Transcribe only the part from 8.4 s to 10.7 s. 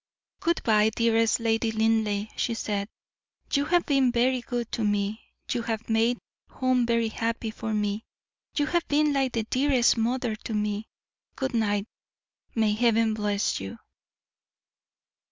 you have been like the dearest mother to